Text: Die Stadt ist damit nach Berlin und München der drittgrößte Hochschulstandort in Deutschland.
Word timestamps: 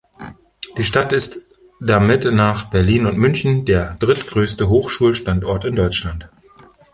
Die 0.79 0.83
Stadt 0.83 1.13
ist 1.13 1.41
damit 1.79 2.23
nach 2.25 2.71
Berlin 2.71 3.05
und 3.05 3.19
München 3.19 3.65
der 3.65 3.97
drittgrößte 3.99 4.67
Hochschulstandort 4.67 5.63
in 5.63 5.75
Deutschland. 5.75 6.27